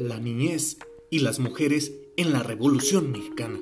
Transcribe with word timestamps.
la 0.00 0.18
niñez 0.18 0.78
y 1.10 1.18
las 1.18 1.40
mujeres 1.40 1.92
en 2.16 2.32
la 2.32 2.42
Revolución 2.42 3.12
Mexicana. 3.12 3.60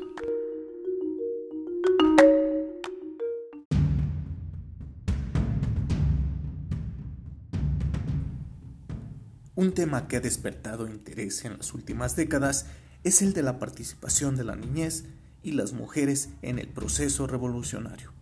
Un 9.56 9.72
tema 9.74 10.06
que 10.06 10.18
ha 10.18 10.20
despertado 10.20 10.86
interés 10.86 11.44
en 11.44 11.56
las 11.56 11.74
últimas 11.74 12.14
décadas 12.14 12.66
es 13.02 13.20
el 13.22 13.32
de 13.32 13.42
la 13.42 13.58
participación 13.58 14.36
de 14.36 14.44
la 14.44 14.54
niñez 14.54 15.06
y 15.42 15.52
las 15.52 15.72
mujeres 15.72 16.28
en 16.42 16.60
el 16.60 16.68
proceso 16.68 17.26
revolucionario. 17.26 18.17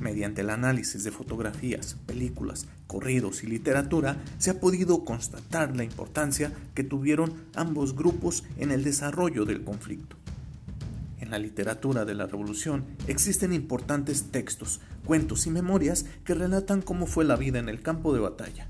Mediante 0.00 0.40
el 0.40 0.50
análisis 0.50 1.04
de 1.04 1.12
fotografías, 1.12 1.96
películas, 2.06 2.66
corridos 2.86 3.44
y 3.44 3.46
literatura, 3.46 4.16
se 4.38 4.50
ha 4.50 4.58
podido 4.58 5.04
constatar 5.04 5.76
la 5.76 5.84
importancia 5.84 6.52
que 6.74 6.82
tuvieron 6.82 7.32
ambos 7.54 7.94
grupos 7.94 8.44
en 8.56 8.72
el 8.72 8.82
desarrollo 8.82 9.44
del 9.44 9.62
conflicto. 9.62 10.16
En 11.20 11.30
la 11.30 11.38
literatura 11.38 12.04
de 12.04 12.14
la 12.14 12.26
Revolución 12.26 12.84
existen 13.06 13.52
importantes 13.52 14.32
textos, 14.32 14.80
cuentos 15.04 15.46
y 15.46 15.50
memorias 15.50 16.06
que 16.24 16.34
relatan 16.34 16.82
cómo 16.82 17.06
fue 17.06 17.24
la 17.24 17.36
vida 17.36 17.58
en 17.58 17.68
el 17.68 17.82
campo 17.82 18.12
de 18.12 18.20
batalla, 18.20 18.66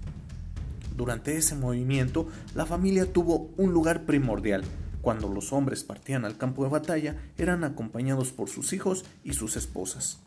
durante 1.00 1.34
ese 1.34 1.54
movimiento, 1.54 2.28
la 2.54 2.66
familia 2.66 3.10
tuvo 3.10 3.50
un 3.56 3.72
lugar 3.72 4.04
primordial. 4.04 4.64
Cuando 5.00 5.30
los 5.30 5.50
hombres 5.50 5.82
partían 5.82 6.26
al 6.26 6.36
campo 6.36 6.62
de 6.62 6.68
batalla, 6.68 7.16
eran 7.38 7.64
acompañados 7.64 8.32
por 8.32 8.50
sus 8.50 8.74
hijos 8.74 9.06
y 9.24 9.32
sus 9.32 9.56
esposas. 9.56 10.18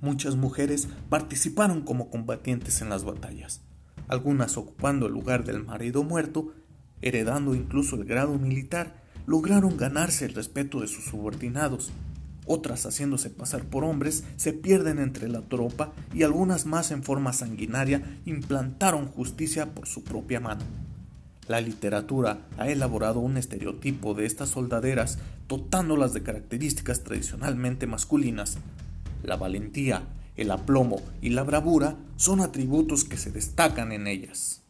Muchas 0.00 0.36
mujeres 0.36 0.88
participaron 1.08 1.82
como 1.82 2.10
combatientes 2.10 2.80
en 2.82 2.88
las 2.88 3.04
batallas, 3.04 3.62
algunas 4.08 4.56
ocupando 4.56 5.06
el 5.06 5.12
lugar 5.12 5.44
del 5.44 5.64
marido 5.64 6.02
muerto, 6.02 6.52
heredando 7.02 7.54
incluso 7.54 7.96
el 7.96 8.04
grado 8.04 8.38
militar, 8.38 9.02
lograron 9.26 9.76
ganarse 9.76 10.24
el 10.24 10.34
respeto 10.34 10.80
de 10.80 10.86
sus 10.86 11.04
subordinados 11.04 11.92
otras 12.48 12.86
haciéndose 12.86 13.28
pasar 13.28 13.64
por 13.64 13.84
hombres, 13.84 14.24
se 14.36 14.54
pierden 14.54 14.98
entre 14.98 15.28
la 15.28 15.42
tropa 15.42 15.92
y 16.14 16.22
algunas 16.22 16.64
más 16.64 16.90
en 16.90 17.02
forma 17.02 17.34
sanguinaria 17.34 18.18
implantaron 18.24 19.06
justicia 19.06 19.74
por 19.74 19.86
su 19.86 20.02
propia 20.02 20.40
mano. 20.40 20.62
La 21.46 21.60
literatura 21.60 22.40
ha 22.56 22.68
elaborado 22.68 23.20
un 23.20 23.36
estereotipo 23.36 24.14
de 24.14 24.24
estas 24.24 24.48
soldaderas 24.48 25.18
dotándolas 25.46 26.14
de 26.14 26.22
características 26.22 27.04
tradicionalmente 27.04 27.86
masculinas. 27.86 28.56
La 29.28 29.36
valentía, 29.36 30.08
el 30.36 30.50
aplomo 30.50 31.02
y 31.20 31.28
la 31.28 31.42
bravura 31.42 31.98
son 32.16 32.40
atributos 32.40 33.04
que 33.04 33.18
se 33.18 33.30
destacan 33.30 33.92
en 33.92 34.06
ellas. 34.06 34.62